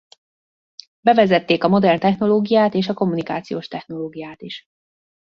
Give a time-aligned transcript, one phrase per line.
[0.99, 4.65] Bevezették a modern technológiát és a kommunikációs technológiát is.